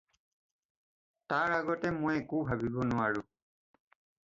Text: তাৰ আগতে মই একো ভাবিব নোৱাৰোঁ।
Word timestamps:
তাৰ 1.33 1.53
আগতে 1.59 1.93
মই 1.99 2.19
একো 2.23 2.41
ভাবিব 2.49 2.83
নোৱাৰোঁ। 2.95 3.25